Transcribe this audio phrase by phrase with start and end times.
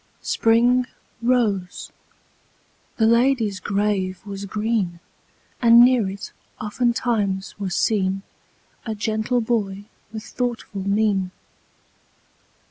[0.23, 0.87] Spring
[1.21, 1.91] rose;
[2.97, 4.99] the lady's grave was green;
[5.61, 8.23] And near it, oftentimes, was seen
[8.83, 11.29] A gentle boy with thoughtful mien.